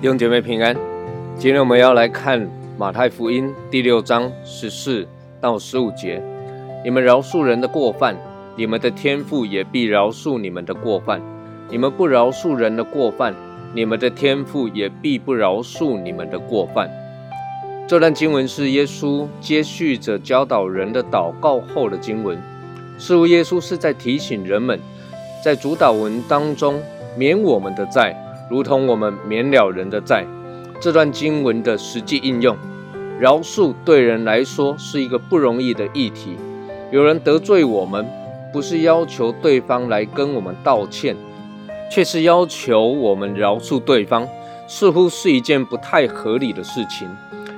[0.00, 0.74] 弟兄姐妹平安，
[1.36, 2.48] 今天我们要来看
[2.78, 5.06] 马太福音第六章十四
[5.38, 6.22] 到十五节。
[6.82, 8.16] 你们饶恕人的过犯，
[8.56, 11.20] 你们的天父也必饶恕你们的过犯；
[11.68, 13.34] 你们不饶恕人的过犯，
[13.74, 16.90] 你们的天父也必不饶恕你们的过犯。
[17.86, 22.38] 这段经文是耶稣接续着教导人的祷告后的经文，
[22.98, 24.78] 似乎耶稣是在提醒人们，
[25.42, 26.80] 在主导文当中
[27.16, 28.14] 免我们的债。
[28.50, 30.24] 如同我们免了人的债，
[30.80, 32.56] 这段经文的实际应用，
[33.20, 36.36] 饶恕对人来说是一个不容易的议题。
[36.90, 38.06] 有人得罪我们，
[38.50, 41.14] 不是要求对方来跟我们道歉，
[41.90, 44.26] 却是要求我们饶恕对方，
[44.66, 47.08] 似乎是一件不太合理的事情。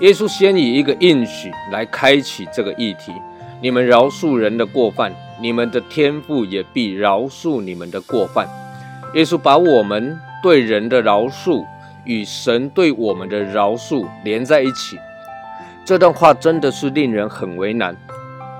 [0.00, 3.12] 耶稣先以一个应许来开启这个议题：
[3.60, 8.48] 你们饶恕人的过犯，你们的天父也必饶恕你们的过犯。
[9.14, 10.18] 耶稣把我们。
[10.42, 11.64] 对人的饶恕
[12.02, 14.98] 与神对我们的饶恕连在一起，
[15.84, 17.96] 这段话真的是令人很为难。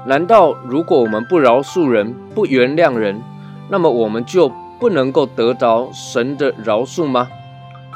[0.06, 3.20] 难道如果我们不饶恕人、不原谅人，
[3.68, 4.48] 那么我们就
[4.82, 7.28] 不能够得到神的饶恕吗？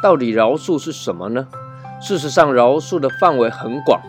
[0.00, 1.48] 到底饶恕是什么呢？
[2.00, 4.00] 事实上，饶恕的范围很广，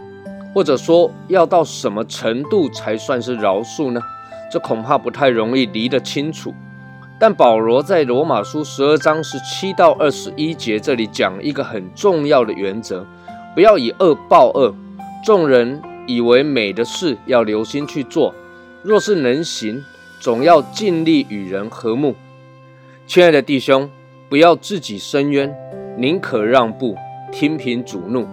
[0.54, 4.00] 或者说要到什么程度才算是饶恕呢？
[4.52, 6.54] 这恐怕不太容易理得清楚。
[7.20, 13.04] 但保罗在罗马书十二章十七到二十一节这里讲一个很重要的原则：
[13.56, 14.72] 不要以恶报恶。
[15.26, 18.32] 众人以为美的事，要留心去做；
[18.84, 19.84] 若是能行，
[20.20, 22.14] 总要尽力与人和睦。
[23.08, 23.90] 亲爱的弟兄，
[24.28, 25.56] 不要自己伸冤，
[25.98, 26.94] 宁可让步，
[27.32, 28.28] 听凭主怒。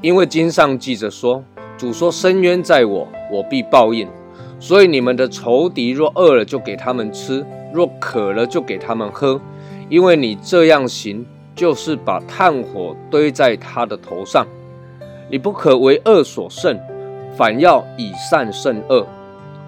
[0.00, 1.44] 因为经上记着说
[1.76, 4.08] ：“主说，伸冤在我，我必报应。”
[4.58, 7.44] 所以你们的仇敌若饿了，就给他们吃。
[7.70, 9.38] 若渴了，就给他们喝，
[9.90, 14.46] 因为你这样行，就是把炭火堆在他的头上。
[15.28, 16.80] 你不可为恶所胜，
[17.36, 19.06] 反要以善胜恶。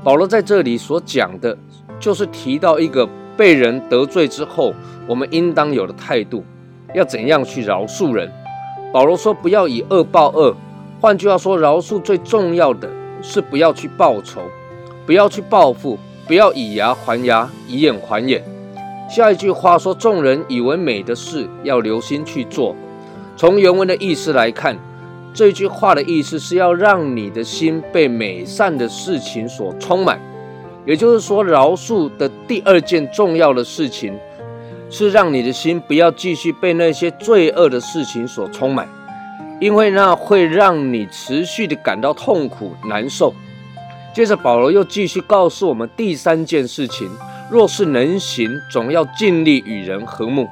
[0.03, 1.59] 保罗在这里所讲的，
[2.01, 4.75] 就是提到一个被人得罪之后，
[5.07, 6.45] 我们应当有的态度，
[6.95, 8.31] 要怎样去饶恕人。
[8.93, 10.55] 保罗说，不要以恶报恶。
[11.01, 12.89] 换句话说，饶恕最重要的
[13.23, 14.41] 是不要去报仇，
[15.05, 15.99] 不要去报复。
[16.27, 18.43] 不要以牙还牙，以眼还眼。
[19.09, 22.75] 下一句话说：“众人以为美的事，要留心去做。”
[23.39, 24.77] 从原文的意思来看，
[25.33, 30.21] 这句话的意思是要让你的心被美善的事情所充满。
[30.87, 34.17] 也就是说，饶恕的第二件重要的事情，
[34.89, 38.89] 是让你的心不要继续被那些罪恶的事情所充满，
[39.61, 43.35] 因为那会让你持续的感到痛苦难受。
[44.15, 47.11] 接着，保罗又继续告诉我们第三件事情：
[47.51, 50.49] 若是能行，总要尽力与人和睦，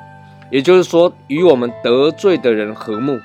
[0.51, 3.19] 也就是说，与我们得罪的人和睦。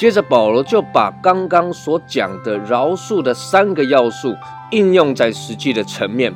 [0.00, 4.34] 接着，保罗就把刚刚所讲的饶恕的三个要素
[4.70, 6.34] 应用在实际的层面，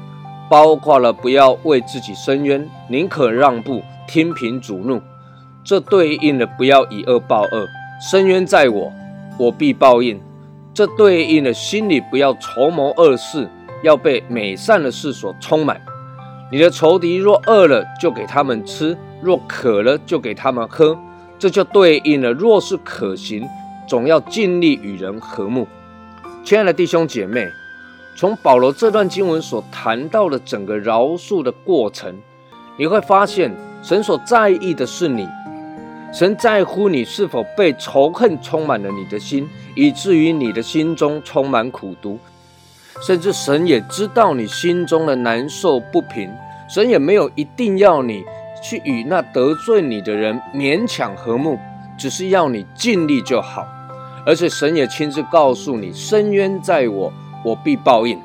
[0.51, 5.01] 包括了不要为自己伸冤，宁可让步，听凭主怒。
[5.65, 7.67] 这对应了不要以恶报恶，
[8.03, 8.93] 伸冤在我，
[9.39, 10.21] 我必报应。
[10.75, 13.49] 这对应了心里不要筹谋恶事，
[13.83, 15.81] 要被美善的事所充满。
[16.53, 20.99] 你的仇敌若饿了，就给他们吃；若渴了，就给他们喝。
[21.45, 23.47] 这就对应了，若是可行，
[23.87, 25.69] 总要尽力与人和睦。
[26.43, 27.47] 亲爱的弟兄姐妹，
[28.17, 32.19] 从保罗这段经文所谈到的整个饶恕的过程，
[32.79, 35.29] 你会发现，神所在意的是你。
[36.15, 42.19] 神在乎你是否被仇恨充满了你的心，以至于你的心中充满苦毒，
[43.03, 46.31] 甚至神也知道你心中的难受不平。
[46.71, 48.25] 神也没有一定要你
[48.65, 51.59] 去与那得罪你的人勉强和睦，
[51.99, 53.69] 只是要你尽力就好。
[54.27, 57.13] 而且神也亲自告诉你：深渊在我，
[57.45, 58.19] 我必报应。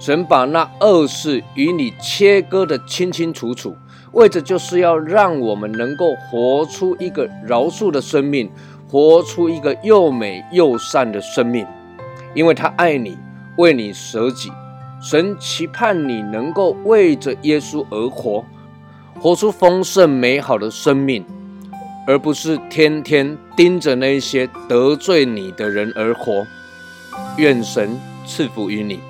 [0.00, 3.76] 神把那恶事与你切割的清清楚楚。
[4.12, 8.50] 为着就是要让我们能够活出一个饶恕的生命，
[8.90, 11.66] 活出一个又美又善的生命，
[12.34, 13.16] 因为他爱你，
[13.56, 14.50] 为你舍己。
[15.00, 18.42] 神期盼你能够为着耶稣而活，
[19.20, 21.24] 活出丰盛美好的生命，
[22.06, 26.46] 而不是天天盯着那些得罪你的人而活。
[27.38, 29.00] 愿神赐福于你。